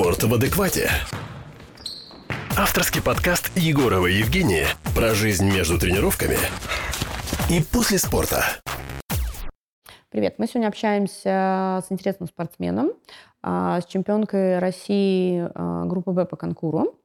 [0.00, 0.88] Спорт в адеквате.
[2.56, 6.38] Авторский подкаст Егорова Евгения про жизнь между тренировками
[7.50, 8.44] и после спорта.
[10.08, 12.92] Привет, мы сегодня общаемся с интересным спортсменом,
[13.42, 16.98] а, с чемпионкой России а, группы Б по конкуру,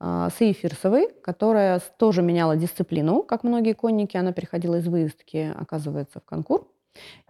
[0.00, 4.16] а, Саи Фирсовой, которая тоже меняла дисциплину, как многие конники.
[4.16, 6.66] Она переходила из выездки, оказывается, в конкур.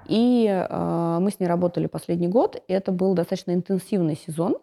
[0.08, 4.56] И э, мы с ней работали последний год, и это был достаточно интенсивный сезон.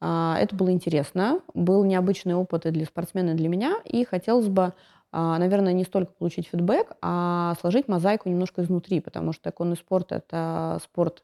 [0.00, 4.48] Э, это было интересно, был необычный опыт и для спортсмена, и для меня, и хотелось
[4.48, 4.72] бы, э,
[5.12, 10.78] наверное, не столько получить фидбэк, а сложить мозаику немножко изнутри, потому что конный спорт– это
[10.82, 11.22] спорт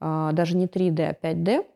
[0.00, 1.66] э, даже не 3D, а 5D.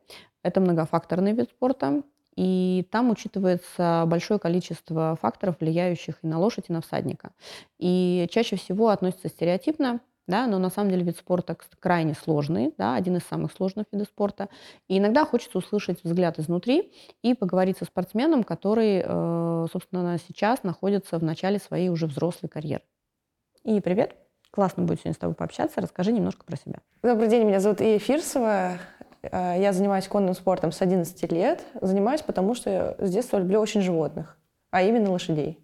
[0.42, 2.02] Это многофакторный вид спорта,
[2.34, 7.30] и там учитывается большое количество факторов, влияющих и на лошадь, и на всадника.
[7.78, 12.94] И чаще всего относится стереотипно– да, но на самом деле вид спорта крайне сложный, да,
[12.94, 14.48] один из самых сложных видов спорта.
[14.88, 21.18] И иногда хочется услышать взгляд изнутри и поговорить со спортсменом, который, э, собственно, сейчас находится
[21.18, 22.84] в начале своей уже взрослой карьеры.
[23.64, 24.16] И привет,
[24.50, 25.80] классно будет сегодня с тобой пообщаться.
[25.80, 26.78] Расскажи немножко про себя.
[27.02, 28.78] Добрый день, меня зовут Ия Фирсова.
[29.22, 31.64] Э, я занимаюсь конным спортом с 11 лет.
[31.80, 34.38] Занимаюсь, потому что с детства люблю очень животных,
[34.70, 35.61] а именно лошадей.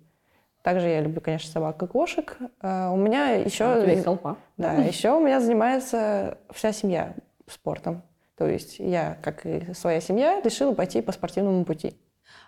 [0.69, 2.37] Также я люблю, конечно, собак и кошек.
[2.61, 3.65] А, у меня еще...
[3.65, 4.37] А, у тебя есть толпа.
[4.59, 7.15] Да, еще у меня занимается вся семья
[7.47, 8.03] спортом.
[8.37, 11.99] То есть я, как и своя семья, решила пойти по спортивному пути.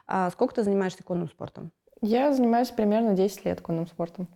[0.07, 1.73] А сколько ты занимаешься конным спортом?
[2.03, 4.29] Я занимаюсь примерно 10 лет конным спортом.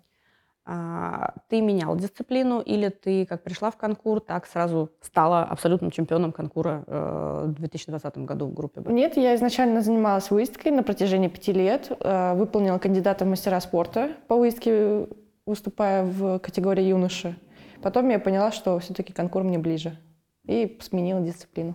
[0.66, 6.32] А, ты менял дисциплину или ты как пришла в конкур, так сразу стала абсолютным чемпионом
[6.32, 8.90] конкура э, в 2020 году в группе Б?
[8.90, 14.12] Нет, я изначально занималась выездкой на протяжении пяти лет, э, выполнила кандидата в мастера спорта
[14.26, 15.06] по выездке,
[15.44, 17.36] выступая в категории юноши.
[17.82, 19.98] Потом я поняла, что все-таки конкур мне ближе
[20.46, 21.74] и сменила дисциплину.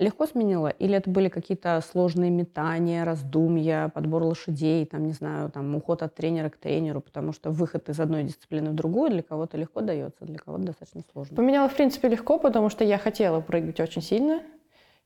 [0.00, 0.68] Легко сменила?
[0.68, 6.14] Или это были какие-то сложные метания, раздумья, подбор лошадей, там, не знаю, там, уход от
[6.14, 10.24] тренера к тренеру, потому что выход из одной дисциплины в другую для кого-то легко дается,
[10.24, 11.36] для кого-то достаточно сложно.
[11.36, 14.40] Поменяла, в принципе, легко, потому что я хотела прыгать очень сильно.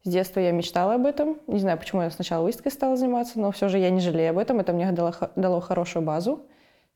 [0.05, 1.39] С детства я мечтала об этом.
[1.49, 4.39] Не знаю, почему я сначала выездкой стала заниматься, но все же я не жалею об
[4.39, 4.61] этом.
[4.61, 6.47] Это мне дало, дало хорошую базу.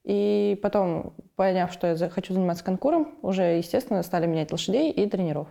[0.05, 5.49] И потом, поняв, что я хочу заниматься конкуром, уже, естественно, стали менять лошадей и тренеров.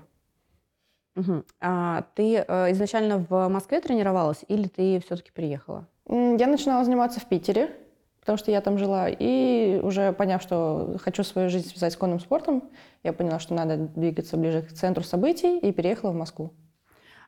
[1.17, 1.44] Угу.
[1.61, 5.88] А ты э, изначально в Москве тренировалась или ты все-таки приехала?
[6.07, 7.72] Я начинала заниматься в Питере,
[8.19, 9.07] потому что я там жила.
[9.09, 12.63] И уже поняв, что хочу свою жизнь связать с конным спортом,
[13.03, 16.53] я поняла, что надо двигаться ближе к центру событий и переехала в Москву.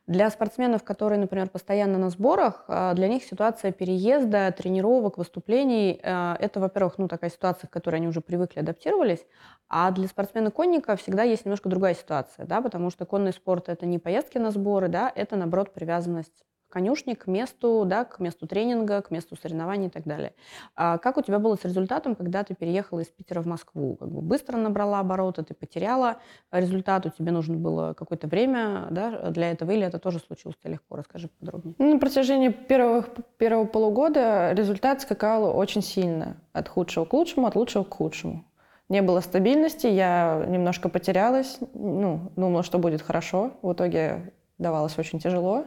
[0.09, 6.35] Для спортсменов, которые, например, постоянно на сборах, а, для них ситуация переезда, тренировок, выступлений а,–
[6.39, 9.23] это, во-первых, ну, такая ситуация, к которой они уже привыкли, адаптировались,
[9.67, 13.99] а для спортсмена-конника всегда есть немножко другая ситуация, да, потому что конный спорт– это не
[13.99, 19.11] поездки на сборы, да, это, наоборот, привязанность конюшни к месту, да, к месту тренинга, к
[19.11, 20.33] месту соревнований и так далее.
[20.75, 23.95] А как у тебя было с результатом, когда ты переехала из Питера в Москву?
[23.95, 26.17] Как бы быстро набрала обороты, ты потеряла
[26.51, 30.95] результат, у тебя нужно было какое-то время да, для этого, или это тоже случилось легко?
[30.95, 31.75] Расскажи подробнее.
[31.77, 33.03] Ну, на протяжении первого,
[33.37, 36.37] первого полугода результат скакал очень сильно.
[36.53, 38.45] От худшего к лучшему, от лучшего к худшему.
[38.89, 43.51] Не было стабильности, я немножко потерялась, ну, думала, что будет хорошо.
[43.61, 45.65] В итоге давалось очень тяжело.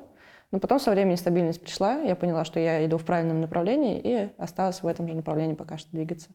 [0.53, 4.31] Но потом со временем стабильность пришла, я поняла, что я иду в правильном направлении и
[4.39, 6.29] осталась в этом же направлении пока что двигаться.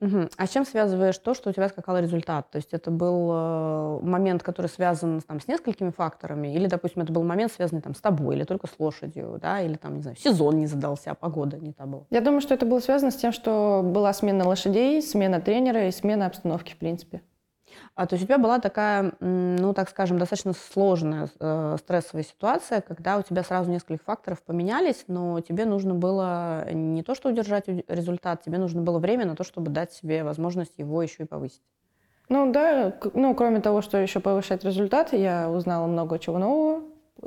[0.00, 0.28] Угу.
[0.36, 2.50] А с чем связываешь то, что у тебя скакал результат?
[2.50, 7.12] То есть это был э, момент, который связан там, с несколькими факторами, или, допустим, это
[7.12, 10.16] был момент, связанный там, с тобой, или только с лошадью, да, или там, не знаю,
[10.18, 12.04] сезон не задался, а погода не та была?
[12.10, 15.90] Я думаю, что это было связано с тем, что была смена лошадей, смена тренера и
[15.92, 17.22] смена обстановки, в принципе.
[17.94, 23.18] А, то у тебя была такая, ну, так скажем, достаточно сложная э, стрессовая ситуация, когда
[23.18, 28.42] у тебя сразу несколько факторов поменялись, но тебе нужно было не то, что удержать результат,
[28.42, 31.62] тебе нужно было время на то, чтобы дать себе возможность его еще и повысить.
[32.28, 36.82] Ну да, ну кроме того, что еще повышать результат, я узнала много чего нового,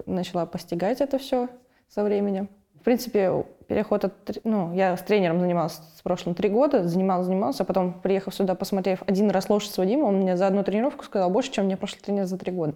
[0.05, 1.49] начала постигать это все
[1.87, 2.49] со временем.
[2.79, 4.13] В принципе, переход от...
[4.43, 8.55] Ну, я с тренером занималась с прошлым три года, занималась, занималась, а потом, приехав сюда,
[8.55, 11.77] посмотрев один раз лошадь с Вадимом, он мне за одну тренировку сказал больше, чем мне
[11.77, 12.75] прошлый тренер за три года.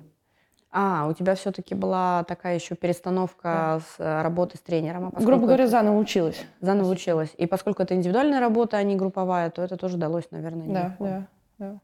[0.76, 3.80] А, у тебя все-таки была такая еще перестановка да.
[3.80, 5.14] с э, работы с тренером.
[5.16, 6.44] А Грубо говоря, заново училась.
[6.62, 7.32] Заново училась.
[7.38, 11.28] И поскольку это индивидуальная работа, а не групповая, то это тоже далось, наверное, Да, да,
[11.60, 11.80] да.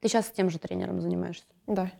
[0.00, 1.46] Ты сейчас с тем же тренером занимаешься?
[1.66, 1.90] Да.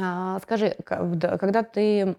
[0.00, 2.16] А, скажи, когда ты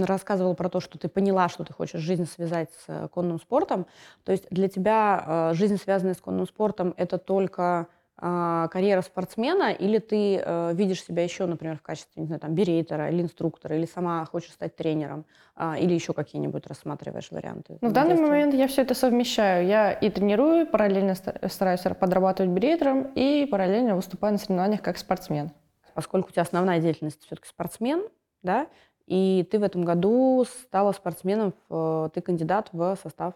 [0.00, 3.86] рассказывала про то, что ты поняла, что ты хочешь жизнь связать с конным спортом,
[4.24, 7.86] то есть для тебя э, жизнь, связанная с конным спортом, это только
[8.20, 12.54] э, карьера спортсмена, или ты э, видишь себя еще, например, в качестве, не знаю, там,
[12.54, 15.24] берейтера или инструктора, или сама хочешь стать тренером,
[15.56, 17.78] э, или еще какие-нибудь рассматриваешь варианты?
[17.80, 19.66] Ну, в данный момент я все это совмещаю.
[19.66, 25.50] Я и тренирую, параллельно стараюсь подрабатывать берейтером, и параллельно выступаю на соревнованиях как спортсмен.
[25.94, 28.06] Поскольку у тебя основная деятельность все-таки спортсмен,
[28.42, 28.66] да,
[29.06, 33.34] и ты в этом году стала спортсменом, в, ты кандидат в состав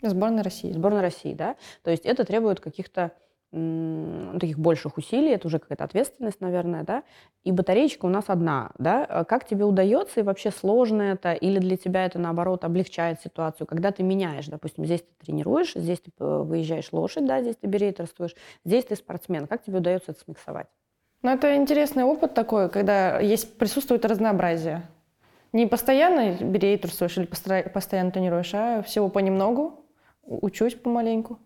[0.00, 0.72] Сборной России.
[0.72, 1.56] Сборной России, да.
[1.82, 3.12] То есть это требует каких-то
[3.50, 7.02] таких больших усилий, это уже какая-то ответственность, наверное, да,
[7.44, 11.58] и батареечка у нас одна, да, а как тебе удается и вообще сложно это, или
[11.58, 16.10] для тебя это, наоборот, облегчает ситуацию, когда ты меняешь, допустим, здесь ты тренируешь, здесь ты
[16.18, 18.34] э, выезжаешь лошадь, да, здесь ты берейтерствуешь,
[18.66, 20.66] здесь ты спортсмен, как тебе удается это смиксовать?
[21.22, 24.88] Ну, это интересный опыт такой, когда есть, присутствует разнообразие.
[25.52, 29.84] Не постоянно берейтерствуешь или постоянно тренируешь, а всего понемногу,
[30.22, 31.38] учусь помаленьку.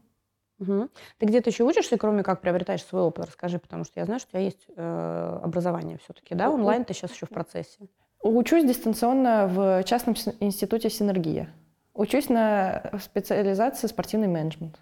[0.58, 0.88] Угу.
[1.18, 3.26] Ты где-то еще учишься, кроме как приобретаешь свой опыт?
[3.26, 6.50] Расскажи, потому что я знаю, что у тебя есть э, образование все-таки, да?
[6.50, 7.88] Онлайн ты сейчас еще в процессе.
[8.20, 11.52] Учусь дистанционно в частном институте «Синергия».
[11.94, 14.78] Учусь на специализации спортивный менеджмент.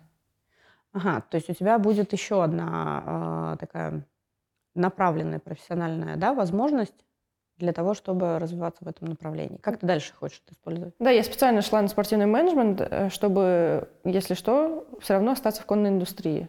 [0.92, 4.04] Ага, то есть у тебя будет еще одна э, такая
[4.74, 6.94] направленная профессиональная да, возможность
[7.60, 9.58] для того, чтобы развиваться в этом направлении.
[9.58, 10.94] Как ты дальше хочешь это использовать?
[10.98, 15.66] Да, я специально шла на спортивный менеджмент, э, чтобы, если что, все равно остаться в
[15.66, 16.48] конной индустрии.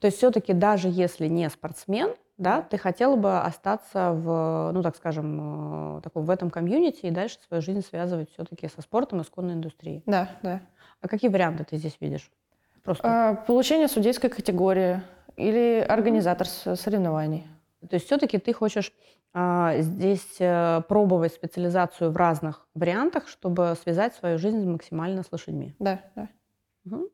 [0.00, 4.96] То есть все-таки даже если не спортсмен, да, ты хотела бы остаться в, ну так
[4.96, 9.24] скажем, э, таком, в этом комьюнити и дальше свою жизнь связывать все-таки со спортом и
[9.24, 10.02] с конной индустрией.
[10.06, 10.60] Да, да.
[11.00, 12.30] А какие варианты ты здесь видишь?
[12.82, 13.04] Просто.
[13.06, 15.02] А, получение судейской категории
[15.36, 17.46] или организатор соревнований.
[17.88, 18.92] То есть все-таки ты хочешь
[19.34, 25.74] а, здесь а, пробовать специализацию в разных вариантах, чтобы связать свою жизнь максимально с лошадьми.
[25.78, 26.28] Да, да.
[26.84, 27.08] Угу.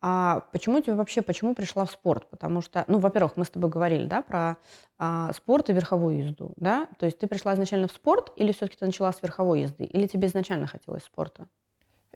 [0.00, 2.28] А почему тебе вообще, почему пришла в спорт?
[2.30, 4.56] Потому что, ну, во-первых, мы с тобой говорили, да, про
[4.96, 6.88] а, спорт и верховую езду, да?
[6.98, 9.84] То есть ты пришла изначально в спорт или все-таки ты начала с верховой езды?
[9.84, 11.48] Или тебе изначально хотелось спорта?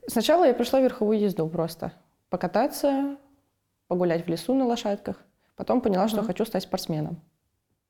[0.07, 1.91] Сначала я пришла в верховую езду просто.
[2.29, 3.17] Покататься,
[3.87, 5.17] погулять в лесу на лошадках.
[5.55, 7.21] Потом поняла, что хочу стать спортсменом.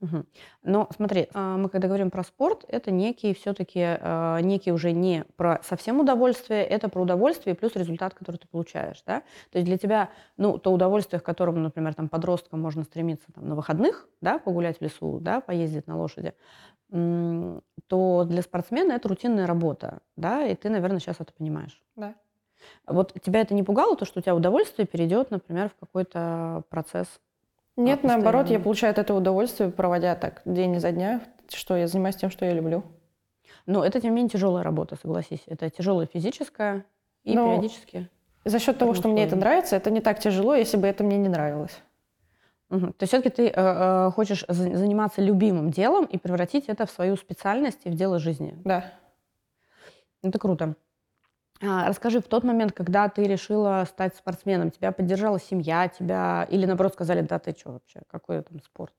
[0.03, 0.25] Угу.
[0.63, 5.23] Но смотри, а, мы когда говорим про спорт, это некий все-таки, а, некий уже не
[5.37, 9.21] про совсем удовольствие, это про удовольствие плюс результат, который ты получаешь, да?
[9.51, 13.47] То есть для тебя, ну, то удовольствие, к которому, например, там подросткам можно стремиться там,
[13.47, 16.33] на выходных, да, погулять в лесу, да, поездить на лошади,
[16.89, 21.81] то для спортсмена это рутинная работа, да, и ты, наверное, сейчас это понимаешь.
[21.95, 22.13] Да.
[22.87, 27.07] Вот тебя это не пугало, то, что у тебя удовольствие перейдет, например, в какой-то процесс
[27.75, 31.87] нет, а, наоборот, я получаю от этого удовольствие, проводя так день изо дня, что я
[31.87, 32.83] занимаюсь тем, что я люблю.
[33.65, 35.41] Но это, тем не менее, тяжелая работа, согласись.
[35.47, 36.85] Это тяжелая физическая
[37.23, 38.09] и Но периодически.
[38.45, 41.17] За счет того, что мне это нравится, это не так тяжело, если бы это мне
[41.17, 41.81] не нравилось.
[42.69, 42.87] Угу.
[42.87, 47.15] То есть все-таки ты э, э хочешь заниматься любимым делом и превратить это в свою
[47.15, 48.59] специальность и в дело жизни.
[48.65, 48.85] Да.
[50.21, 50.75] Это круто.
[51.65, 56.65] А, расскажи, в тот момент, когда ты решила стать спортсменом, тебя поддержала семья, тебя или
[56.65, 58.93] наоборот сказали, да ты что вообще, какой там спорт?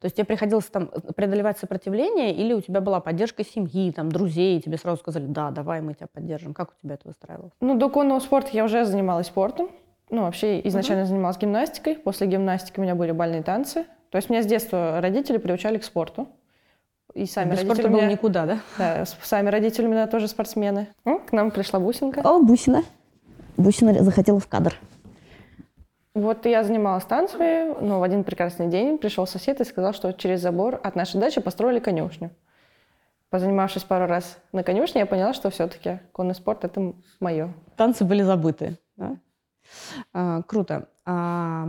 [0.00, 4.58] То есть тебе приходилось там преодолевать сопротивление, или у тебя была поддержка семьи, там, друзей,
[4.58, 6.52] и тебе сразу сказали, да, давай мы тебя поддержим.
[6.52, 7.52] Как у тебя это выстраивалось?
[7.60, 9.70] Ну, до конного спорта я уже занималась спортом.
[10.10, 11.06] Ну, вообще изначально uh-huh.
[11.06, 11.96] занималась гимнастикой.
[11.96, 13.86] После гимнастики у меня были бальные танцы.
[14.10, 16.28] То есть меня с детства родители приучали к спорту.
[17.14, 18.58] И сами Без родители спорта было никуда, да?
[18.76, 20.88] Да, сами родители у меня тоже спортсмены.
[21.04, 22.20] К нам пришла Бусинка.
[22.24, 22.82] О, Бусина.
[23.56, 24.74] Бусина захотела в кадр.
[26.14, 30.40] Вот я занималась танцами, но в один прекрасный день пришел сосед и сказал, что через
[30.40, 32.30] забор от нашей дачи построили конюшню.
[33.30, 37.52] Позанимавшись пару раз на конюшне, я поняла, что все-таки конный спорт– это мое.
[37.76, 38.78] Танцы были забыты.
[38.96, 39.16] Да?
[40.12, 40.88] А, круто.
[41.04, 41.66] А,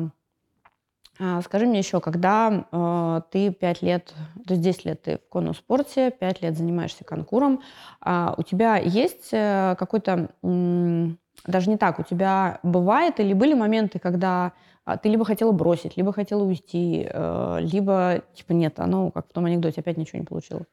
[1.43, 4.13] скажи мне еще, когда э, ты 5 лет,
[4.45, 7.61] то есть 10 лет ты в конном спорте, 5 лет занимаешься конкуром,
[8.05, 11.07] э, у тебя есть э, какой-то, э,
[11.45, 14.51] даже не так, у тебя бывает или были моменты, когда
[14.85, 19.31] э, ты либо хотела бросить, либо хотела уйти, э, либо типа нет, оно как в
[19.31, 20.67] том анекдоте, опять ничего не получилось?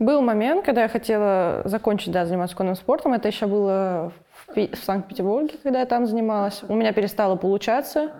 [0.00, 3.12] Был момент, когда я хотела закончить, да, заниматься конным спортом.
[3.12, 4.12] Это еще было
[4.48, 6.64] в, в Санкт-Петербурге, когда я там занималась.
[6.66, 8.10] У меня перестало получаться.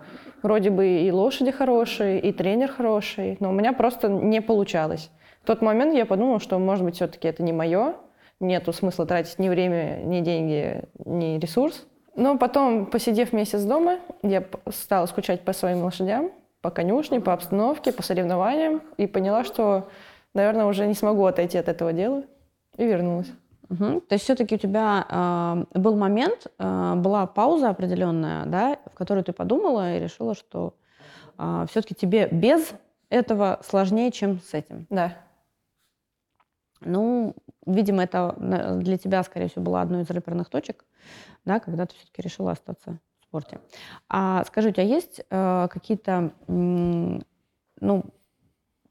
[0.45, 5.09] Вроде бы и лошади хорошие, и тренер хороший, но у меня просто не получалось.
[5.41, 7.95] В тот момент я подумала, что, может быть, все-таки это не мое,
[8.39, 11.87] нету смысла тратить ни время, ни деньги, ни ресурс.
[12.15, 16.29] Но потом, посидев месяц дома, я стала скучать по своим лошадям,
[16.61, 19.89] по конюшне, по обстановке, по соревнованиям и поняла, что,
[20.35, 22.21] наверное, уже не смогу отойти от этого дела
[22.77, 23.31] и вернулась.
[23.69, 24.01] Угу.
[24.01, 29.23] То есть все-таки у тебя э, был момент, э, была пауза определенная, да, в которой
[29.23, 30.75] ты подумала и решила, что
[31.37, 32.73] э, все-таки тебе без
[33.09, 34.85] этого сложнее, чем с этим.
[34.89, 35.17] Да.
[36.81, 38.35] Ну, видимо, это
[38.79, 40.85] для тебя, скорее всего, была одной из реперных точек,
[41.43, 43.59] да, когда ты все-таки решила остаться в спорте.
[44.09, 48.03] А скажи, у тебя есть э, какие-то, ну,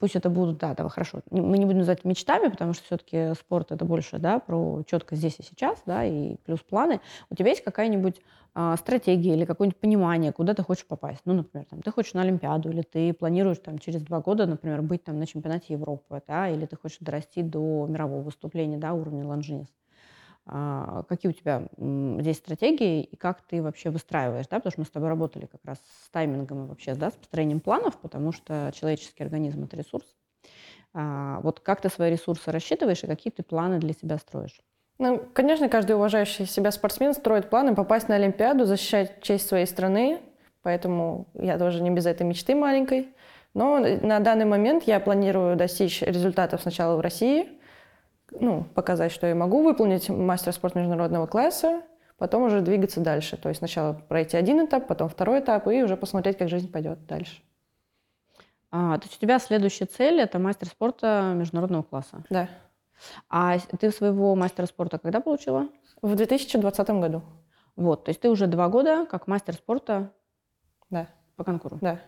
[0.04, 3.72] пусть это будут, да, да, хорошо, мы не будем называть мечтами, потому что все-таки спорт
[3.72, 7.00] это больше, да, про четко здесь и сейчас, да, и плюс планы.
[7.30, 8.20] У тебя есть какая-нибудь
[8.54, 11.22] а, стратегия или какое-нибудь понимание, куда ты хочешь попасть?
[11.24, 14.82] Ну, например, там, ты хочешь на Олимпиаду, или ты планируешь там через два года, например,
[14.82, 19.26] быть там на чемпионате Европы, да, или ты хочешь дорасти до мирового выступления, да, уровня
[19.26, 19.68] лонжинис.
[20.46, 24.86] А, какие у тебя здесь стратегии и как ты вообще выстраиваешь, да, потому что мы
[24.86, 28.70] с тобой работали как раз с таймингом и вообще, да, с построением планов, потому что
[28.74, 30.04] человеческий организм– это ресурс.
[30.92, 34.60] А, вот как ты свои ресурсы рассчитываешь и какие ты планы для себя строишь?
[34.98, 40.20] Ну, конечно, каждый уважающий себя спортсмен строит планы попасть на Олимпиаду, защищать честь своей страны,
[40.62, 43.08] поэтому я тоже не без этой мечты маленькой.
[43.54, 47.48] Но на данный момент я планирую достичь результатов сначала в России–
[48.40, 51.82] ну, показать, что я могу выполнить мастер спорта международного класса,
[52.18, 53.36] потом уже двигаться дальше.
[53.36, 57.06] То есть сначала пройти один этап, потом второй этап, и уже посмотреть, как жизнь пойдет
[57.06, 57.42] дальше.
[58.70, 62.24] А, то есть у тебя следующая цель– это мастер спорта международного класса?
[62.28, 62.48] Да.
[63.28, 65.68] А ты своего мастера спорта когда получила?
[66.02, 67.22] В 2020 году.
[67.76, 70.12] Вот, то есть ты уже два года как мастер спорта
[70.90, 71.08] да.
[71.36, 71.78] по конкуру?
[71.80, 72.00] Да.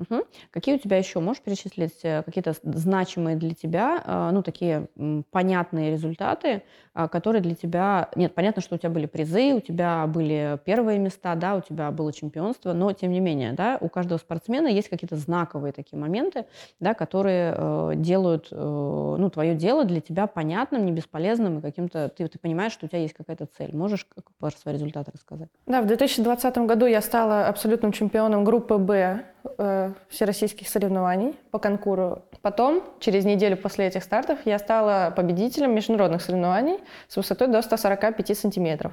[0.00, 0.22] Угу.
[0.50, 4.88] Какие у тебя еще, можешь перечислить э, какие-то значимые для тебя, э, ну, такие
[5.30, 6.62] понятные результаты,
[6.94, 8.08] а, которые для тебя...
[8.16, 11.90] Нет, понятно, что у тебя были призы, у тебя были первые места, да, у тебя
[11.90, 16.46] было чемпионство, но, тем не менее, да, у каждого спортсмена есть какие-то знаковые такие моменты,
[16.80, 22.08] да, которые э, делают, ну, твое дело для тебя понятным, не бесполезным и каким-то...
[22.08, 23.76] Ты, ты понимаешь, что у тебя есть какая-то цель.
[23.76, 24.06] Можешь
[24.38, 25.48] про свои результаты рассказать?
[25.66, 29.24] Да, в 2020 году я стала абсолютным чемпионом группы «Б»
[29.58, 32.22] э, всероссийских соревнований по конкуру.
[32.42, 36.78] Потом, через неделю после этих стартов, я стала победителем международных соревнований
[37.08, 38.92] с высотой до 145 сантиметров.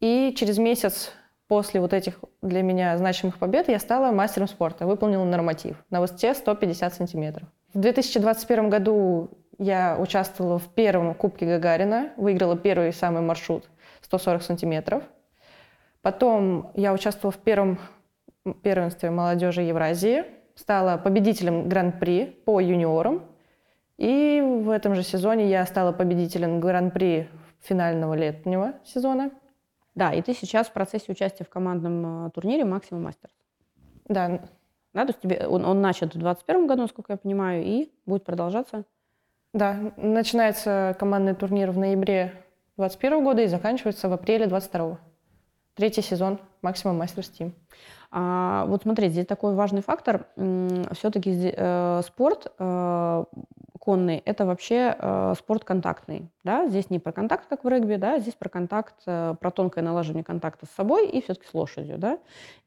[0.00, 1.12] И через месяц
[1.48, 6.34] после вот этих для меня значимых побед я стала мастером спорта, выполнила норматив на высоте
[6.34, 7.48] 150 сантиметров.
[7.74, 13.68] В 2021 году я участвовала в первом Кубке Гагарина, выиграла первый самый маршрут
[14.02, 15.02] 140 сантиметров.
[16.02, 17.78] Потом я участвовала в первом
[18.54, 20.24] первенстве молодежи Евразии,
[20.54, 23.22] стала победителем Гран-при по юниорам.
[23.96, 27.28] И в этом же сезоне я стала победителем Гран-при
[27.60, 29.30] финального летнего сезона.
[29.94, 33.32] Да, и ты сейчас в процессе участия в командном э, турнире «Максимум Мастерс».
[34.06, 34.40] Да.
[34.94, 38.24] Да, то есть тебе, он, он начат в 2021 году, насколько я понимаю, и будет
[38.24, 38.84] продолжаться?
[39.52, 42.32] Да, начинается командный турнир в ноябре
[42.76, 44.98] 2021 года и заканчивается в апреле 2022.
[45.74, 47.54] Третий сезон «Максимум Мастерс Тим».
[48.10, 50.26] А, вот смотри, здесь такой важный фактор.
[50.92, 53.24] Все-таки э, спорт э,
[53.88, 56.28] конный– это вообще э, спорт контактный.
[56.44, 56.68] Да?
[56.68, 58.18] Здесь не про контакт, как в регби, да?
[58.18, 61.96] здесь про контакт, э, про тонкое налаживание контакта с собой и все-таки с лошадью.
[61.96, 62.18] Да?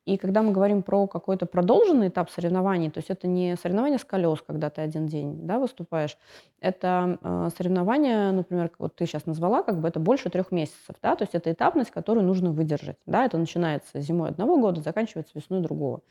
[0.05, 4.03] И когда мы говорим про какой-то продолженный этап соревнований, то есть это не соревнование с
[4.03, 6.17] колес, когда ты один день да, выступаешь,
[6.59, 11.15] это э, соревнование, например, вот ты сейчас назвала, как бы это больше трех месяцев, да,
[11.15, 15.61] то есть это этапность, которую нужно выдержать, да, это начинается зимой одного года, заканчивается весной
[15.61, 16.01] другого.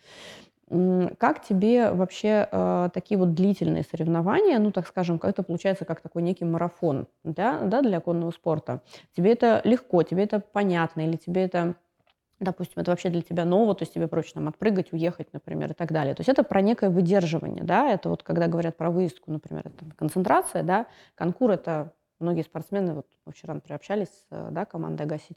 [1.18, 6.22] Как тебе вообще э, такие вот длительные соревнования, ну, так скажем, это получается как такой
[6.22, 8.80] некий марафон да, да, для конного спорта?
[9.16, 11.74] Тебе это легко, тебе это понятно, или тебе это
[12.40, 15.74] допустим, это вообще для тебя ново, то есть тебе проще там отпрыгать, уехать, например, и
[15.74, 16.14] так далее.
[16.14, 19.84] То есть это про некое выдерживание, да, это вот когда говорят про выездку, например, это
[19.96, 20.86] концентрация, да,
[21.16, 25.34] конкур это многие спортсмены, вот мы вчера, например, общались с да, командой Агаси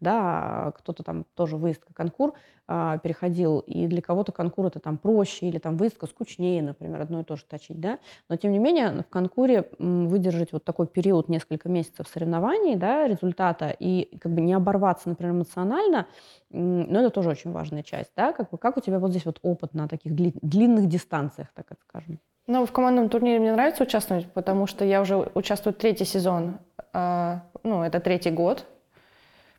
[0.00, 2.34] да, кто-то там тоже выездка конкур
[2.68, 7.20] а, переходил, и для кого-то конкур это там проще, или там выездка скучнее, например, одно
[7.20, 7.98] и то же точить, да,
[8.28, 13.74] но тем не менее в конкуре выдержать вот такой период несколько месяцев соревнований, да, результата,
[13.78, 16.06] и как бы не оборваться, например, эмоционально,
[16.50, 19.38] ну, это тоже очень важная часть, да, как, бы, как у тебя вот здесь вот
[19.42, 22.20] опыт на таких длинных дистанциях, так скажем?
[22.46, 26.58] Ну, в командном турнире мне нравится участвовать, потому что я уже участвую третий сезон.
[26.92, 28.66] А, ну, это третий год.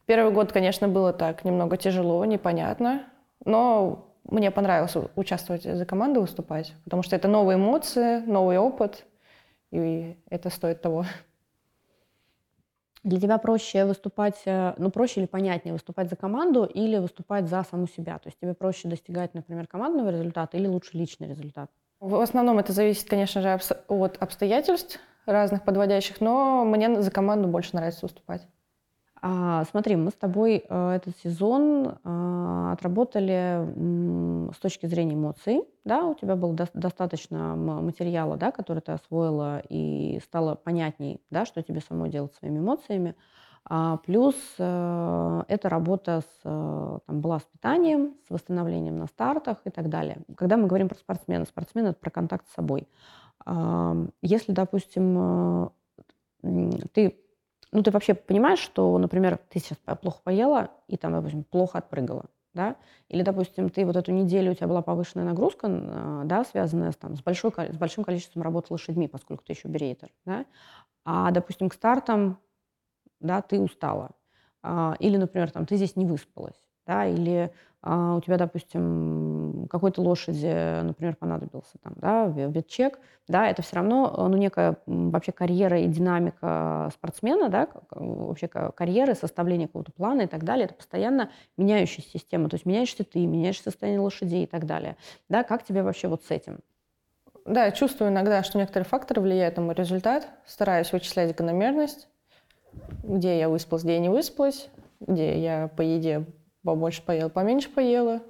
[0.05, 3.05] Первый год, конечно, было так немного тяжело, непонятно,
[3.45, 9.05] но мне понравилось участвовать за команду, выступать, потому что это новые эмоции, новый опыт,
[9.71, 11.05] и это стоит того.
[13.03, 17.63] Для тебя проще выступать, э, ну, проще или понятнее выступать за команду или выступать за
[17.63, 18.17] саму себя?
[18.19, 21.69] То есть тебе проще достигать, например, командного результата или лучше личный результат?
[22.03, 23.57] В основном это зависит, конечно же,
[23.87, 24.99] от обстоятельств.
[25.25, 28.45] разных подводящих, но мне за команду больше нравится выступать.
[29.21, 35.63] А, смотри, мы с тобой э, этот сезон э, отработали м, с точки зрения эмоций,
[35.85, 41.45] да, у тебя было до- достаточно материала, да, который ты освоила, и стало понятней, да,
[41.45, 43.15] что тебе самой делать своими эмоциями.
[43.65, 49.59] А, плюс э, эта работа с, э, там, была с питанием, с восстановлением на стартах
[49.63, 50.17] и так далее.
[50.35, 52.87] Когда мы говорим про спортсмена, спортсмен это про контакт с собой.
[54.21, 55.69] Если, допустим,
[56.43, 57.19] э, ты
[57.71, 62.25] ну, ты вообще понимаешь, что, например, ты сейчас плохо поела и там, допустим, плохо отпрыгала,
[62.53, 62.75] да?
[63.09, 67.15] Или, допустим, ты вот эту неделю, у тебя была повышенная нагрузка, да, связанная с, там,
[67.15, 70.45] с, большой, с большим количеством работы лошадьми, поскольку ты еще берейтер, да?
[71.03, 72.37] А, допустим, к стартам,
[73.23, 74.11] да, ты устала.
[74.61, 76.55] А, или, например, там, ты здесь не выспалась,
[76.87, 77.51] да, или
[77.81, 84.13] а, у тебя, допустим, какой-то лошади, например, понадобился там, да, ветчек, да, это все равно,
[84.29, 90.45] ну, некая вообще карьера и динамика спортсмена, да, вообще карьеры, составление какого-то плана и так
[90.45, 94.95] далее, это постоянно меняющаяся система, то есть меняешься ты, меняешься состояние лошадей и так далее,
[95.27, 96.59] да, как тебе вообще вот с этим?
[97.45, 102.07] Да, я чувствую иногда, что некоторые факторы влияют на мой результат, стараюсь вычислять закономерность,
[103.03, 106.25] где я выспалась, где я не выспалась, где я по еде
[106.63, 108.21] побольше поела, поменьше поела.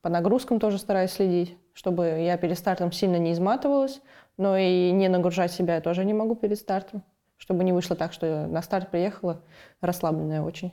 [0.00, 4.00] По нагрузкам тоже стараюсь следить, чтобы я перед стартом сильно не изматывалась,
[4.36, 7.02] но и не нагружать себя я тоже не могу перед стартом,
[7.36, 9.42] чтобы не вышло так, что я на старт приехала
[9.80, 10.72] расслабленная очень.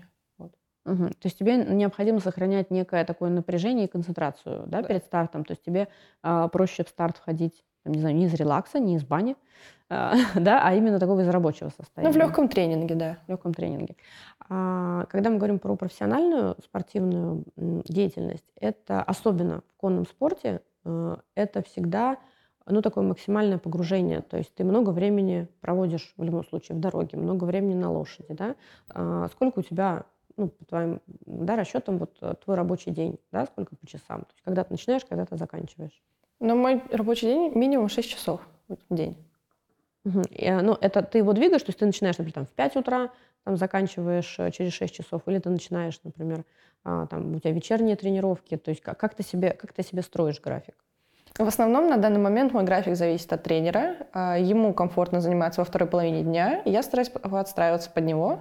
[0.88, 1.07] Угу.
[1.10, 4.88] То есть тебе необходимо сохранять некое такое напряжение и концентрацию да, да.
[4.88, 5.43] перед стартом.
[5.43, 5.89] То есть тебе
[6.24, 9.38] э, проще в старт входить, там, не знаю, не из релакса, не из бани, а,
[9.89, 12.12] да, а именно такого из рабочего состояния.
[12.12, 13.17] Ну, в легком тренинге, да.
[13.25, 13.96] В легком тренинге.
[14.50, 21.62] А, когда мы говорим про профессиональную спортивную деятельность, это особенно в конном спорте, э, это
[21.63, 22.17] всегда
[22.65, 24.22] ну, такое максимальное погружение.
[24.22, 28.34] То есть ты много времени проводишь в любом случае в дороге, много времени на лошади.
[28.34, 28.56] Да?
[28.89, 30.03] А, сколько у тебя,
[30.36, 34.22] ну, по твоим да, расчетам, вот э, твой рабочий день, да, сколько по часам?
[34.22, 36.03] То есть когда ты начинаешь, когда ты заканчиваешь?
[36.39, 39.15] Ну, мой рабочий день минимум 6 часов в день.
[40.07, 40.21] Угу.
[40.29, 43.09] И, ну, это ты его двигаешь, то есть ты начинаешь, например, там, в 5 утра,
[43.43, 46.46] там, заканчиваешь э, через 6 часов, или ты начинаешь, например,
[46.85, 50.01] а, там, у тебя вечерние тренировки, то есть как, как, ты, себе, как ты себе
[50.01, 50.75] строишь график?
[51.37, 53.98] В основном на данный момент мой график зависит от тренера.
[54.13, 58.39] А, ему комфортно заниматься во второй половине дня, и я стараюсь подстраиваться под него.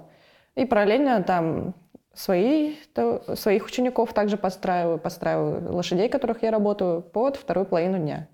[0.54, 1.74] И параллельно там
[2.14, 8.28] свои, то, своих учеников также подстраиваю, подстраиваю лошадей, которых я работаю, под вторую половину дня.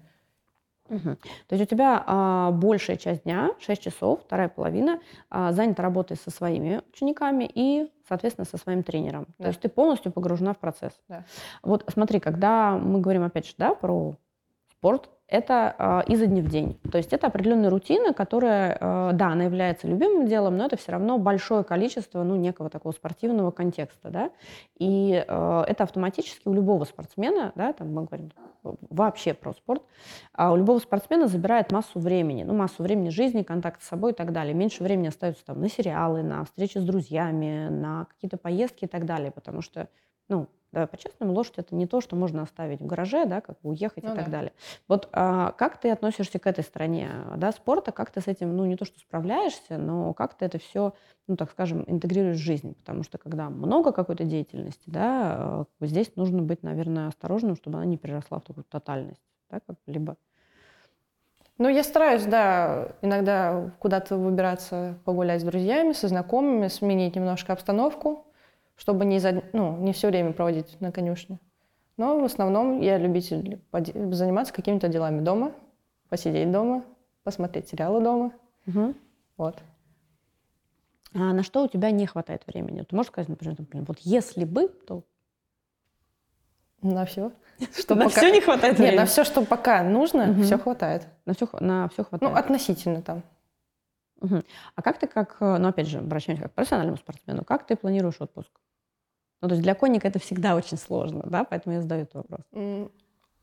[0.93, 1.17] Угу.
[1.49, 5.01] То есть у тебя а, большая часть дня, 6 часов, вторая половина,
[5.31, 9.27] а, занята работой со своими учениками и, соответственно, со своим тренером.
[9.39, 9.45] Да.
[9.45, 10.93] То есть ты полностью погружена в процесс.
[11.09, 11.25] Да.
[11.63, 14.17] Вот смотри, когда мы говорим опять же да, про
[14.71, 16.79] спорт, это э, изо дня в день.
[16.91, 21.19] То есть это определенная рутина, которая, да, она является любимым делом, но это все равно
[21.19, 24.31] большое количество, ну, некого такого спортивного контекста, да.
[24.79, 28.31] И э, это автоматически у любого спортсмена, да, там мы говорим
[28.91, 29.83] вообще про спорт,
[30.35, 34.15] а у любого спортсмена забирает массу времени, ну, массу времени жизни, контакт с собой и
[34.15, 34.55] так далее.
[34.55, 39.05] Меньше времени остается там на сериалы, на встречи с друзьями, на какие-то поездки и так
[39.05, 39.89] далее, потому что,
[40.33, 43.71] ну, Давай по-честному, лошадь это не то, что можно оставить в гараже, да, как бы
[43.71, 44.31] уехать ну, и так да.
[44.31, 44.53] далее.
[44.89, 48.65] Вот а, как ты относишься к этой стране да, спорта, как ты с этим, ну
[48.65, 50.95] не то, что справляешься, но как ты это все,
[51.29, 52.75] ну так скажем, интегрируешь в жизнь?
[52.75, 57.99] Потому что когда много какой-то деятельности, да, здесь нужно быть, наверное, осторожным, чтобы она не
[57.99, 60.17] переросла в такую тотальность, да, как либо
[61.59, 68.27] ну, я стараюсь, да, иногда куда-то выбираться, погулять с друзьями, со знакомыми, сменить немножко обстановку
[68.77, 71.39] чтобы не, за, ну, не все время проводить на конюшне.
[71.97, 75.53] Но в основном я любитель заниматься какими-то делами дома,
[76.09, 76.85] посидеть дома,
[77.23, 78.33] посмотреть сериалы дома.
[78.67, 78.95] Угу.
[79.37, 79.63] Вот.
[81.15, 82.83] А на что у тебя не хватает времени?
[82.83, 85.03] Ты можешь сказать, например, например вот если бы, то...
[86.81, 87.31] На все.
[87.79, 88.21] Что на пока...
[88.21, 88.95] все не хватает времени?
[88.95, 90.43] Нет, на все, что пока нужно, угу.
[90.43, 91.07] все хватает.
[91.27, 92.33] На все, на все хватает?
[92.33, 93.23] Ну, относительно там.
[94.23, 94.43] Угу.
[94.77, 98.51] А как ты, как, ну, опять же, обращаемся к профессиональному спортсмену, как ты планируешь отпуск?
[99.41, 102.91] Ну, то есть для конника это всегда очень сложно, да, поэтому я задаю этот вопрос.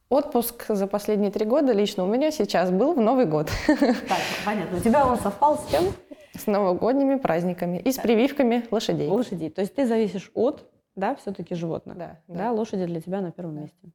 [0.08, 3.52] Отпуск за последние три года лично у меня сейчас был в Новый год.
[3.68, 4.78] Так, понятно.
[4.78, 5.94] У тебя он совпал с чем?
[6.36, 9.08] С новогодними праздниками и с прививками лошадей.
[9.08, 9.52] Лошадей.
[9.52, 11.98] То есть ты зависишь от, да, все-таки животных.
[11.98, 12.38] Да, да.
[12.38, 12.52] да.
[12.52, 13.92] Лошади для тебя на первом месте.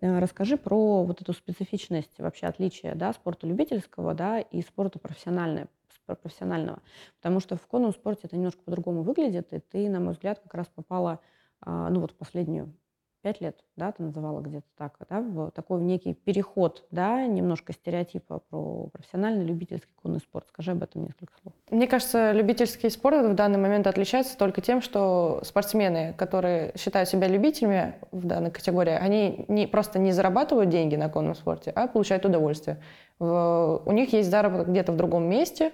[0.00, 5.68] Э, расскажи про вот эту специфичность, вообще отличие, да, спорта любительского, да, и спорта профессионального
[6.14, 6.80] профессионального.
[7.16, 10.54] Потому что в конном спорте это немножко по-другому выглядит, и ты, на мой взгляд, как
[10.54, 11.20] раз попала
[11.60, 12.72] а, ну, вот в последнюю
[13.20, 18.40] пять лет, да, ты называла где-то так, да, в такой некий переход, да, немножко стереотипа
[18.48, 20.46] про профессиональный любительский конный спорт.
[20.48, 21.52] Скажи об этом несколько слов.
[21.70, 27.26] Мне кажется, любительский спорт в данный момент отличается только тем, что спортсмены, которые считают себя
[27.26, 32.24] любителями в данной категории, они не, просто не зарабатывают деньги на конном спорте, а получают
[32.24, 32.80] удовольствие.
[33.18, 35.72] В, у них есть заработок где-то в другом месте,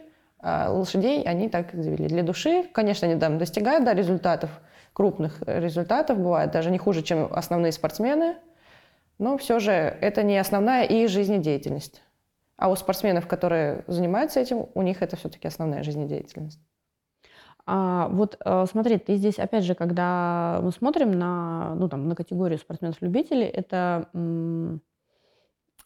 [0.68, 2.07] лошадей они так завели.
[2.07, 4.50] Для души, конечно, они там достигают да, результатов,
[4.92, 8.37] крупных результатов, бывает даже не хуже, чем основные спортсмены,
[9.18, 12.02] но все же это не основная их жизнедеятельность.
[12.57, 16.61] А у спортсменов, которые занимаются этим, у них это все-таки основная жизнедеятельность.
[17.66, 22.14] А, вот э, смотри, ты здесь, опять же, когда мы смотрим на, ну, там, на
[22.14, 24.09] категорию спортсменов-любителей, это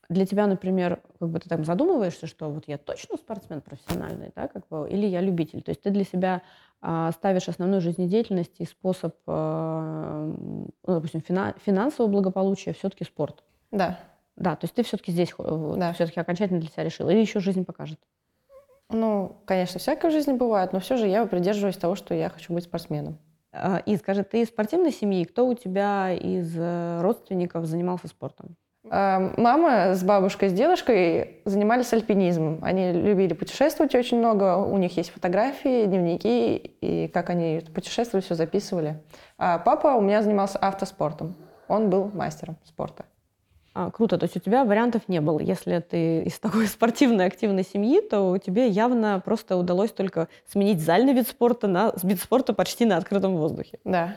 [0.09, 4.49] для тебя, например, как бы ты там задумываешься, что вот я точно спортсмен профессиональный, да,
[4.49, 5.62] как бы, или я любитель.
[5.62, 6.42] То есть ты для себя
[6.81, 13.44] а, ставишь основную жизнедеятельность и способ, а, ну, допустим, фина- финансового благополучия все-таки спорт.
[13.71, 13.99] Да.
[14.37, 15.92] Да, то есть ты все-таки здесь э, да.
[15.92, 17.99] все-таки окончательно для себя решил, или еще жизнь покажет?
[18.88, 22.55] Ну, конечно, всякое в жизни бывает, но все же я придерживаюсь того, что я хочу
[22.55, 23.18] быть спортсменом.
[23.53, 28.57] А, и скажи, ты из спортивной семьи, кто у тебя из э, родственников занимался спортом?
[28.90, 32.61] Эм, мама с бабушкой, с дедушкой занимались альпинизмом.
[32.62, 34.57] Они любили путешествовать очень много.
[34.57, 39.01] У них есть фотографии, дневники, и как они путешествовали, все записывали.
[39.37, 41.37] А папа у меня занимался автоспортом.
[41.68, 43.05] Он был мастером спорта.
[43.74, 45.38] А, круто, то есть у тебя вариантов не было.
[45.38, 51.12] Если ты из такой спортивной активной семьи, то тебе явно просто удалось только сменить зальный
[51.12, 53.79] вид спорта на вид спорта почти на открытом воздухе.
[53.85, 54.16] Да.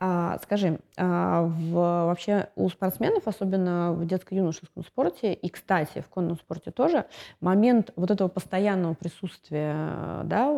[0.00, 6.36] А, скажи, а в, вообще у спортсменов, особенно в детско-юношеском спорте, и, кстати, в конном
[6.36, 7.06] спорте тоже,
[7.40, 10.54] момент вот этого постоянного присутствия да,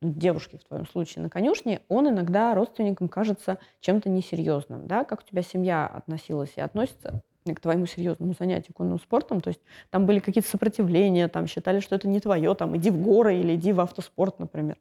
[0.00, 4.86] девушки, в твоем случае, на конюшне, он иногда родственникам кажется чем-то несерьезным.
[4.86, 5.04] Да?
[5.04, 9.60] Как у тебя семья относилась и относится к твоему серьезному занятию конным спортом, то есть
[9.90, 13.54] там были какие-то сопротивления, там считали, что это не твое, там иди в горы или
[13.54, 14.78] иди в автоспорт, например.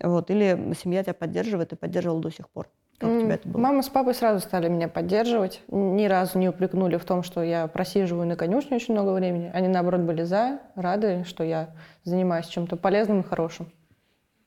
[0.00, 0.30] Вот.
[0.30, 2.68] Или семья тебя поддерживает и поддерживала до сих пор.
[2.98, 3.60] Как у тебя это было?
[3.60, 5.62] Мама с папой сразу стали меня поддерживать.
[5.68, 9.50] Ни разу не упрекнули в том, что я просиживаю на конюшне очень много времени.
[9.54, 11.70] Они, наоборот, были за, рады, что я
[12.04, 13.70] занимаюсь чем-то полезным и хорошим.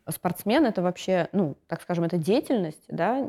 [0.09, 3.19] Спортсмен— это вообще, ну, так скажем, это деятельность, да,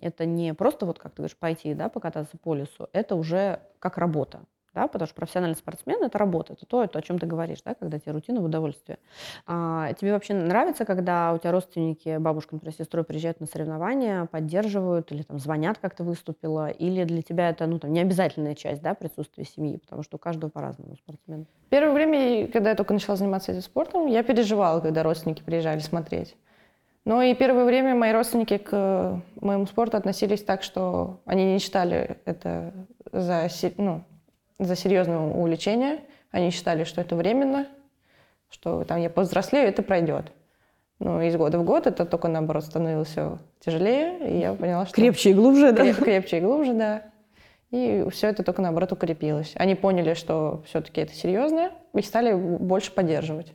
[0.00, 3.98] это не просто вот, как ты говоришь, пойти, да, покататься по лесу, это уже как
[3.98, 4.40] работа
[4.74, 7.74] да, потому что профессиональный спортсмен– это работа, это то, это, о чем ты говоришь, да,
[7.74, 8.98] когда тебе рутина в удовольствие.
[9.46, 15.12] А, тебе вообще нравится, когда у тебя родственники, бабушка, например, сестрой приезжают на соревнования, поддерживают
[15.12, 18.82] или там звонят, как ты выступила, или для тебя это, ну, там, не обязательная часть,
[18.82, 21.46] да, присутствия семьи, потому что у каждого по-разному спортсмен.
[21.70, 26.36] Первое время, когда я только начала заниматься этим спортом, я переживала, когда родственники приезжали смотреть.
[27.04, 32.18] Но и первое время мои родственники к моему спорту относились так, что они не считали
[32.24, 32.72] это
[33.12, 34.04] за, ну,
[34.58, 36.00] за серьезное увлечение.
[36.30, 37.66] Они считали, что это временно,
[38.50, 40.32] что там я повзрослею, это пройдет.
[40.98, 44.94] Но из года в год это только наоборот становилось все тяжелее, и я поняла, что...
[44.94, 45.92] Крепче и глубже, да?
[45.92, 47.02] Крепче и глубже, да.
[47.70, 49.52] И все это только наоборот укрепилось.
[49.56, 53.48] Они поняли, что все-таки это серьезно, и стали больше поддерживать.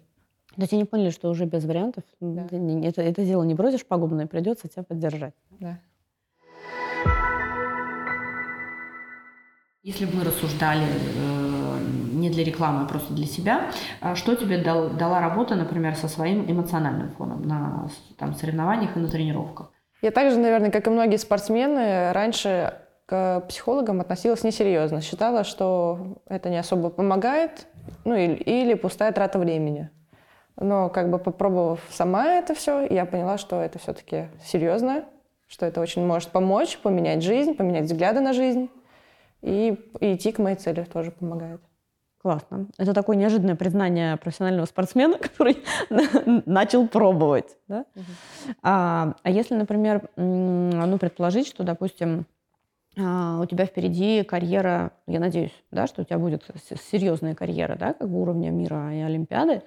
[0.56, 2.46] То есть они поняли, что уже без вариантов да.
[2.52, 5.34] это, это дело не бросишь пагубное, придется тебя поддержать.
[5.52, 5.80] Да.
[9.82, 11.80] Если бы мы рассуждали э,
[12.12, 16.10] не для рекламы, а просто для себя, а что тебе дал, дала работа, например, со
[16.10, 17.88] своим эмоциональным фоном на
[18.18, 19.72] там, соревнованиях и на тренировках?
[20.02, 22.74] Я также, наверное, как и многие спортсмены, раньше
[23.06, 25.00] к психологам относилась несерьезно.
[25.00, 27.66] Считала, что это не особо помогает,
[28.04, 29.90] ну или, или пустая трата времени.
[30.58, 35.06] Но как бы попробовав сама это все, я поняла, что это все-таки серьезно,
[35.48, 38.70] что это очень может помочь, поменять жизнь, поменять взгляды на жизнь.
[39.42, 41.62] И, и идти к моей цели тоже помогает.
[42.22, 42.68] Классно.
[42.78, 45.64] Это такое неожиданное признание профессионального спортсмена, который
[46.46, 47.56] начал пробовать.
[47.68, 47.86] Да?
[47.96, 48.04] Угу.
[48.62, 52.26] А, а если, например, ну, предположить, что, допустим,
[52.98, 56.44] а, у тебя впереди карьера, я надеюсь, да, что у тебя будет
[56.92, 59.62] серьезная карьера, да, как бы уровня мира и Олимпиады.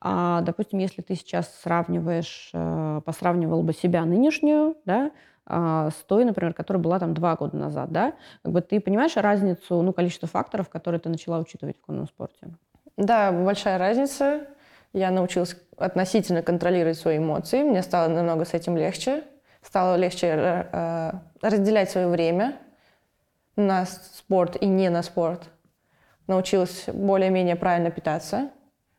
[0.00, 5.10] А, допустим, если ты сейчас сравниваешь, э, посравнивал бы себя нынешнюю, да,
[5.48, 8.14] с той, например, которая была там два года назад, да?
[8.42, 12.48] Как бы ты понимаешь разницу, ну, количество факторов, которые ты начала учитывать в конном спорте?
[12.96, 14.40] Да, большая разница.
[14.92, 17.62] Я научилась относительно контролировать свои эмоции.
[17.62, 19.24] Мне стало намного с этим легче.
[19.62, 22.56] Стало легче э, э разделять свое время
[23.56, 25.42] на спорт и не на спорт.
[26.26, 28.50] Научилась более-менее правильно питаться.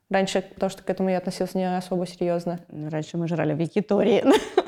[0.10, 2.60] Раньше, потому что к этому я относилась не особо серьезно.
[2.70, 4.24] Раньше мы жрали в Якитории.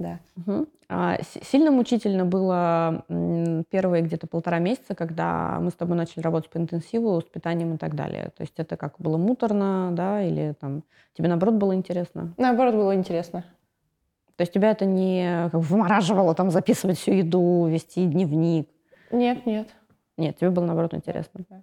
[0.00, 0.18] да.
[0.36, 0.66] Угу.
[0.88, 3.04] А, сильно мучительно было
[3.70, 7.78] первые где-то полтора месяца, когда мы с тобой начали работать по интенсиву с питанием и
[7.78, 8.32] так далее.
[8.36, 10.82] То есть это как было муторно, да, или там
[11.14, 12.34] тебе наоборот было интересно?
[12.38, 13.44] Наоборот было интересно.
[14.36, 18.68] То есть тебя это не как, вымораживало там записывать всю еду, вести дневник?
[19.12, 19.68] Нет, нет.
[20.16, 21.44] Нет, тебе было наоборот интересно.
[21.50, 21.62] Да.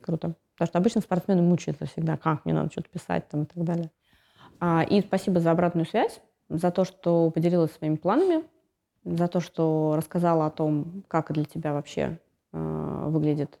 [0.00, 0.34] Круто.
[0.54, 3.90] Потому что обычно спортсмены мучаются всегда, как мне надо что-то писать там и так далее.
[4.58, 8.44] А, и спасибо за обратную связь за то, что поделилась своими планами,
[9.04, 12.18] за то, что рассказала о том, как для тебя вообще
[12.52, 13.58] э, выглядит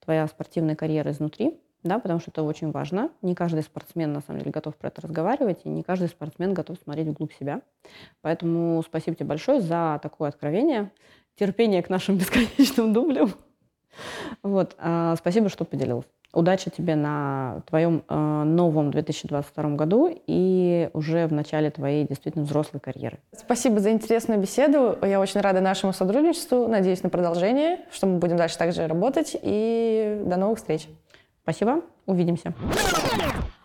[0.00, 3.10] твоя спортивная карьера изнутри, да, потому что это очень важно.
[3.22, 6.78] Не каждый спортсмен, на самом деле, готов про это разговаривать, и не каждый спортсмен готов
[6.82, 7.62] смотреть вглубь себя.
[8.20, 10.90] Поэтому спасибо тебе большое за такое откровение,
[11.36, 13.32] терпение к нашим бесконечным дублям.
[14.42, 16.06] Вот, э, спасибо, что поделилась.
[16.34, 22.80] Удачи тебе на твоем э, новом 2022 году и уже в начале твоей действительно взрослой
[22.80, 23.18] карьеры.
[23.34, 24.98] Спасибо за интересную беседу.
[25.00, 26.68] Я очень рада нашему сотрудничеству.
[26.68, 29.36] Надеюсь на продолжение, что мы будем дальше также работать.
[29.40, 30.86] И до новых встреч.
[31.44, 31.80] Спасибо.
[32.04, 32.52] Увидимся.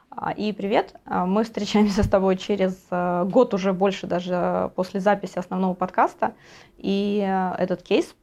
[0.10, 0.96] А, и привет.
[1.04, 6.34] А, мы встречаемся с тобой через э, год уже больше даже после записи основного подкаста.
[6.78, 8.16] И э, этот кейс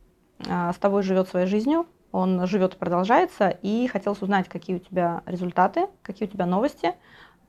[0.47, 4.79] э, с тобой живет своей жизнью он живет и продолжается, и хотелось узнать, какие у
[4.81, 6.95] тебя результаты, какие у тебя новости,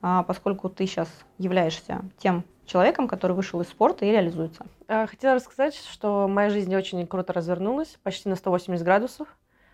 [0.00, 4.66] а, поскольку ты сейчас являешься тем человеком, который вышел из спорта и реализуется.
[4.88, 9.28] А, хотела рассказать, что моя жизнь очень круто развернулась, почти на 180 градусов,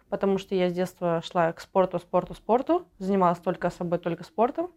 [0.08, 4.70] потому что я с детства шла к спорту, спорту, спорту, занималась только собой, только спортом.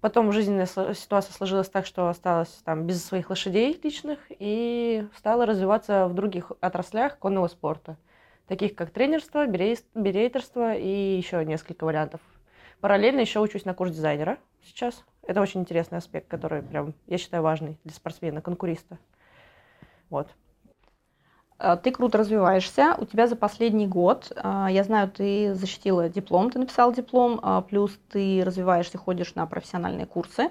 [0.00, 6.08] Потом жизненная ситуация сложилась так, что осталась там без своих лошадей личных и стала развиваться
[6.08, 7.96] в других отраслях конного спорта–
[8.52, 12.20] таких как тренерство, берейтерство и еще несколько вариантов.
[12.82, 15.04] Параллельно еще учусь на курс дизайнера сейчас.
[15.26, 18.98] Это очень интересный аспект, который прям, я считаю, важный для спортсмена, конкуриста.
[20.10, 20.28] Вот.
[21.56, 22.94] А, ты круто развиваешься.
[22.98, 27.62] У тебя за последний год, а, я знаю, ты защитила диплом, ты написал диплом, а,
[27.62, 30.50] плюс ты развиваешься, ходишь на профессиональные курсы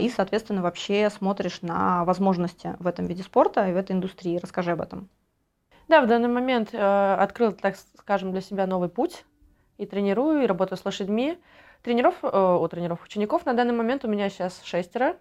[0.00, 4.38] и, соответственно, вообще смотришь на возможности в этом виде спорта и в этой индустрии.
[4.38, 5.10] Расскажи об этом.
[5.88, 9.24] Да, в данный момент э, открыл, так скажем, для себя новый путь.
[9.78, 11.38] И тренирую, и работаю с лошадьми.
[11.82, 15.16] Тренеров, э, у тренеров учеников на данный момент у меня сейчас шестеро.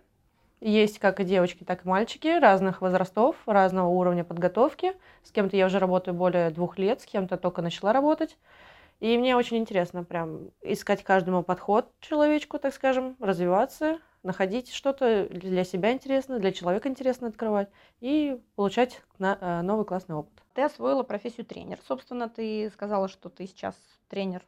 [0.60, 4.94] Есть как и девочки, так и мальчики разных возрастов, разного уровня подготовки.
[5.24, 8.38] С кем-то я уже работаю более двух лет, с кем-то только начала работать.
[9.00, 15.64] И мне очень интересно прям искать каждому подход человечку, так скажем, развиваться, находить что-то для
[15.64, 17.70] себя интересно, для человека интересно открывать
[18.02, 20.47] и получать э, новый классный опыт.
[20.58, 21.78] Ты освоила профессию тренер.
[21.88, 23.76] Собственно, ты сказала, что ты сейчас
[24.10, 24.42] тренер,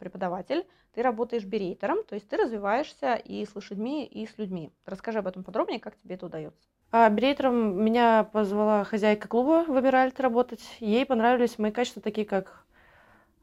[0.00, 0.66] преподаватель.
[0.92, 4.72] Ты работаешь берейтером, то есть ты развиваешься и с лошадьми, и с людьми.
[4.86, 6.58] Расскажи об этом подробнее, как тебе это удается.
[6.90, 10.64] А берейтером меня позвала хозяйка клуба в Эмиральт работать.
[10.80, 12.64] Ей понравились мои качества такие, как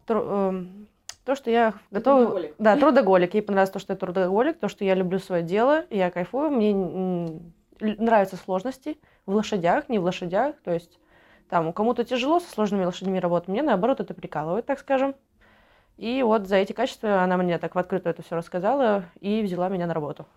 [0.10, 0.89] эм,
[1.23, 2.26] то, что я готова...
[2.26, 2.56] Трудоголик.
[2.60, 3.34] Да, трудоголик.
[3.34, 6.50] Ей понравилось то, что я трудоголик, то, что я люблю свое дело, я кайфую.
[6.50, 7.39] Мне
[7.80, 10.58] нравятся сложности в лошадях, не в лошадях.
[10.65, 11.00] То есть
[11.49, 15.15] там кому-то тяжело со сложными лошадьми работать, мне наоборот это прикалывает, так скажем.
[15.97, 19.67] И вот за эти качества она мне так в открытую это все рассказала и взяла
[19.69, 20.27] меня на работу.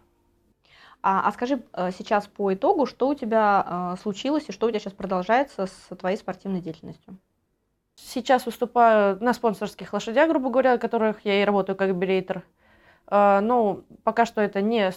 [1.02, 4.70] А, а скажи э, сейчас по итогу, что у тебя э, случилось и что у
[4.70, 7.16] тебя сейчас продолжается с твоей спортивной деятельностью?
[7.94, 12.42] Сейчас выступаю на спонсорских лошадях, грубо говоря, которых я и работаю как берейтер.
[13.06, 14.92] Э, ну, пока что это не,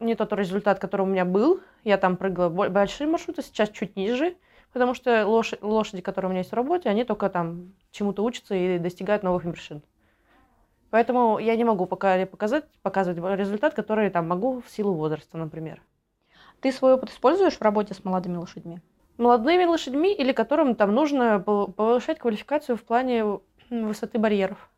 [0.00, 1.60] не тот результат, который у меня был.
[1.84, 4.36] Я там прыгала большие маршруты, сейчас чуть ниже
[4.76, 8.54] потому что лошади, лошади, которые у меня есть в работе, они только там чему-то учатся
[8.54, 9.82] и достигают новых вершин.
[10.90, 15.80] Поэтому я не могу пока показать, показывать результат, который там могу в силу возраста, например.
[16.60, 18.82] Ты свой опыт используешь в работе с молодыми лошадьми?
[19.16, 24.68] Молодыми лошадьми или которым там нужно повышать квалификацию в плане высоты барьеров.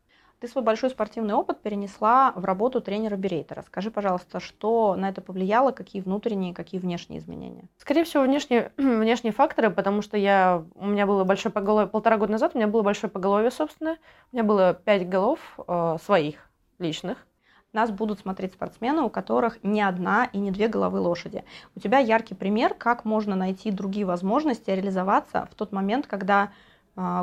[0.41, 3.63] Ты свой большой спортивный опыт перенесла в работу тренера-берейтера.
[3.63, 7.65] Скажи, пожалуйста, что на это повлияло, какие внутренние, какие внешние изменения?
[7.79, 12.33] Скорее всего, внешние, внешние факторы, потому что я, у меня было большое поголовье, полтора года
[12.33, 13.97] назад у меня было большое поголовье, собственно.
[14.31, 16.49] У меня было пять голов э, своих,
[16.79, 17.27] личных.
[17.73, 21.45] Нас будут смотреть спортсмены, у которых не одна и не две головы лошади.
[21.75, 26.51] У тебя яркий пример, как можно найти другие возможности реализоваться в тот момент, когда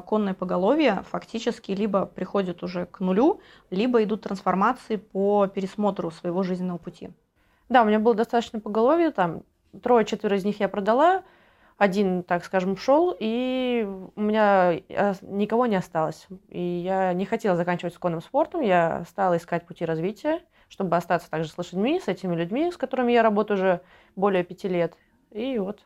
[0.06, 6.78] конное поголовье фактически либо приходят уже к нулю, либо идут трансформации по пересмотру своего жизненного
[6.78, 7.10] пути.
[7.68, 9.44] Да, у меня было достаточно поголовье, там
[9.82, 11.24] трое-четверо из них я продала,
[11.78, 13.86] один, так скажем, шел, и
[14.16, 16.28] у меня а, никого не осталось.
[16.48, 21.30] И я не хотела заканчивать с конным спортом, я стала искать пути развития, чтобы остаться
[21.30, 23.82] также с лошадьми, с этими людьми, с которыми я работаю уже
[24.16, 24.96] более пяти лет.
[25.32, 25.82] И вот.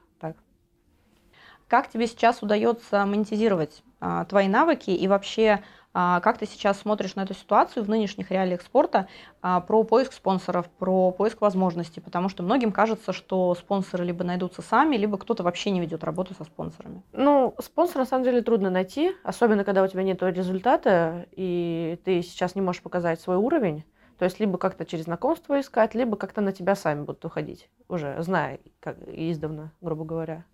[1.70, 5.62] Как тебе сейчас удается монетизировать а, твои навыки и вообще
[5.94, 9.08] а, как ты сейчас смотришь на эту ситуацию в нынешних реалиях спорта
[9.42, 12.02] а, про поиск спонсоров, про поиск возможностей?
[12.02, 16.34] Потому что многим кажется, что спонсоры либо найдутся сами, либо кто-то вообще не ведет работу
[16.34, 17.04] со спонсорами.
[17.12, 22.24] Ну, спонсора на самом деле трудно найти, особенно когда у тебя нет результата, и ты
[22.24, 23.84] сейчас не можешь показать свой уровень.
[24.18, 28.16] То есть либо как-то через знакомство искать, либо как-то на тебя сами будут уходить, уже
[28.22, 30.46] зная как издавна, грубо говоря.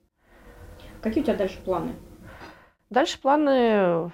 [1.05, 1.93] Какие у тебя дальше планы?
[2.89, 4.09] Дальше планы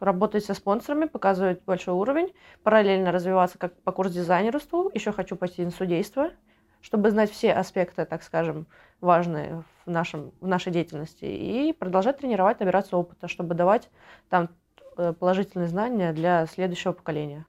[0.00, 4.90] работать со спонсорами, показывать большой уровень, параллельно развиваться как по курс дизайнерству.
[4.94, 6.32] Еще хочу пойти на судейство,
[6.80, 8.66] чтобы знать все аспекты, так скажем,
[9.00, 11.24] важные в, нашем, в нашей деятельности.
[11.24, 13.88] И продолжать тренировать, набираться опыта, чтобы давать
[14.28, 14.48] там
[14.96, 17.46] э, положительные знания для следующего поколения.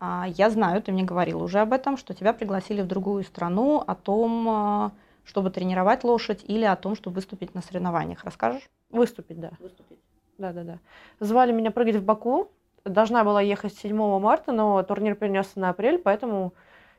[0.00, 3.84] А, я знаю, ты мне говорил уже об этом, что тебя пригласили в другую страну,
[3.86, 4.92] о том, а,
[5.26, 8.24] чтобы тренировать лошадь или о том, чтобы выступить на соревнованиях.
[8.24, 8.70] Расскажешь?
[8.90, 9.50] Выступить, да.
[9.58, 9.98] Выступить.
[10.38, 10.78] Да, да, да.
[11.20, 12.50] Звали меня прыгать в Баку.
[12.84, 16.54] Должна была ехать 7 марта, но турнир перенесся на апрель, поэтому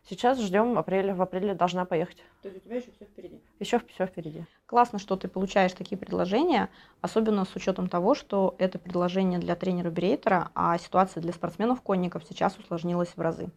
[0.10, 1.16] сейчас ждем апреля.
[1.16, 2.18] В апреле должна поехать.
[2.42, 3.42] То есть у тебя еще все впереди?
[3.60, 4.46] Еще все впереди.
[4.66, 9.90] Классно, что ты получаешь такие предложения, особенно с учетом того, что это предложение для тренера
[9.90, 13.50] Брейтера, а ситуация для спортсменов-конников сейчас усложнилась в разы.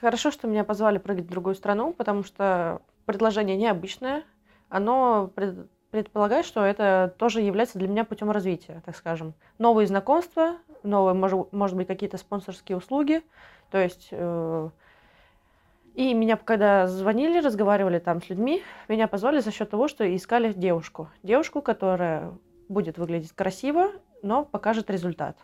[0.00, 4.24] Хорошо, что меня позвали прыгать в другую страну, потому что предложение необычное.
[4.68, 5.30] Оно
[5.90, 9.34] предполагаю, что это тоже является для меня путем развития, так скажем.
[9.58, 13.22] Новые знакомства, новые, может, может быть, какие-то спонсорские услуги.
[13.70, 14.70] То есть э,
[15.94, 20.52] и меня, когда звонили, разговаривали там с людьми, меня позвали за счет того, что искали
[20.52, 21.08] девушку.
[21.22, 22.32] Девушку, которая
[22.68, 25.36] будет выглядеть красиво, но покажет результат.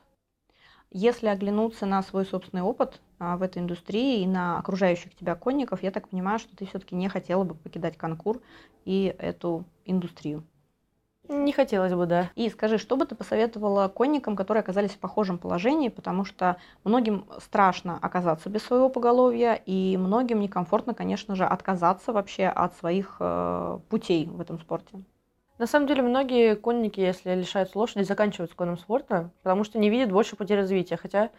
[0.91, 5.83] Если оглянуться на свой собственный опыт а, в этой индустрии и на окружающих тебя конников,
[5.83, 8.41] я так понимаю, что ты все-таки не хотела бы покидать конкур
[8.87, 10.45] и эту индустрию.
[11.29, 12.31] Не хотелось бы, да.
[12.37, 17.27] И скажи, что бы ты посоветовала конникам, которые оказались в похожем положении, потому что многим
[17.39, 23.79] страшно оказаться без своего поголовья, и многим некомфортно, конечно же, отказаться вообще от своих э,
[23.91, 25.03] путей в этом спорте.
[25.59, 29.91] На самом деле, многие конники, если лишаются лошади, заканчивают с конным спортом, потому что не
[29.91, 30.97] видят больше пути развития.
[30.97, 31.31] Хотя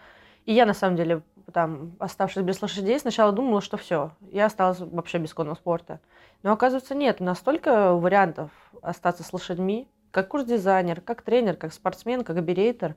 [0.45, 1.21] и я, на самом деле,
[1.53, 5.99] там, оставшись без лошадей, сначала думала, что все, я осталась вообще без конного спорта.
[6.43, 8.51] Но оказывается, нет, настолько вариантов
[8.82, 12.95] остаться с лошадьми, как курс-дизайнер, как тренер, как спортсмен, как аберейтер,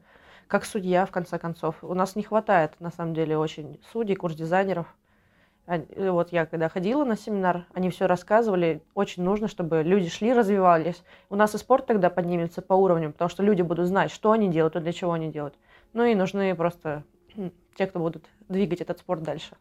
[0.49, 1.77] как судья, в конце концов.
[1.83, 4.87] У нас не хватает, на самом деле, очень судей, курс-дизайнеров.
[5.67, 8.83] Вот я когда ходила на семинар, они все рассказывали.
[8.95, 11.03] Очень нужно, чтобы люди шли, развивались.
[11.31, 14.49] У нас и спорт тогда поднимется по уровню, потому что люди будут знать, что они
[14.49, 15.55] делают и для чего они делают.
[15.93, 17.05] Ну и нужны просто
[17.77, 19.57] те, кто будут двигать этот спорт дальше.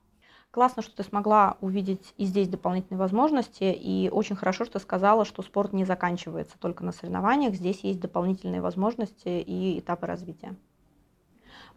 [0.50, 5.44] Классно, что ты смогла увидеть и здесь дополнительные возможности, и очень хорошо, что сказала, что
[5.44, 10.56] спорт не заканчивается только на соревнованиях, здесь есть дополнительные возможности и этапы развития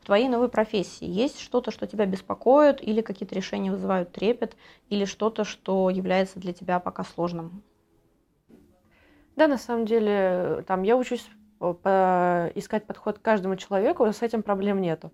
[0.04, 4.56] твоей новой профессии есть что-то, что тебя беспокоит, или какие-то решения вызывают трепет,
[4.88, 7.62] или что-то, что является для тебя пока сложным?
[9.36, 14.42] Да, на самом деле, там я учусь по искать подход к каждому человеку, с этим
[14.42, 15.12] проблем нету.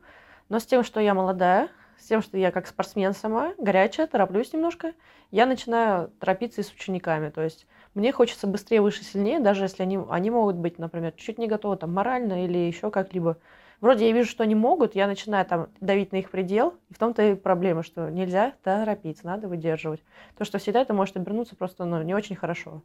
[0.48, 4.52] Но с тем, что я молодая, с тем, что я как спортсмен сама, горячая, тороплюсь
[4.52, 4.94] немножко,
[5.30, 7.30] я начинаю торопиться и с учениками.
[7.30, 11.38] То есть мне хочется быстрее, выше, сильнее, даже если они, они могут быть, например, чуть-чуть
[11.38, 13.36] не готовы там, морально или еще как-либо.
[13.80, 16.98] Вроде я вижу, что они могут, я начинаю там давить на их предел, и в
[16.98, 20.02] том-то и проблема, что нельзя торопиться, надо выдерживать.
[20.36, 22.82] То, что всегда это может обернуться просто ну, не очень хорошо.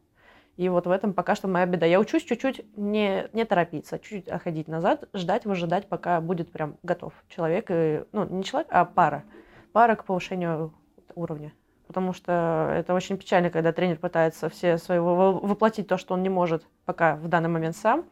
[0.56, 1.84] И вот в этом пока что моя беда.
[1.84, 7.12] Я учусь чуть-чуть не, не торопиться, чуть-чуть отходить назад, ждать, выжидать, пока будет прям готов
[7.28, 9.24] человек, и, ну, не человек, а пара.
[9.72, 10.72] Пара к повышению
[11.14, 11.52] уровня.
[11.86, 16.30] Потому что это очень печально, когда тренер пытается все своего воплотить то, что он не
[16.30, 18.06] может пока в данный момент сам,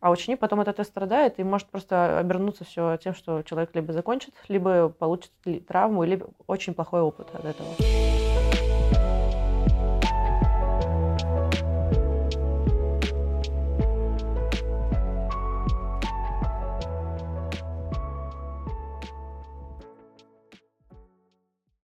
[0.00, 3.92] а ученик потом от этого страдает и может просто обернуться все тем, что человек либо
[3.92, 5.30] закончит, либо получит
[5.68, 8.09] травму, или очень плохой опыт от этого.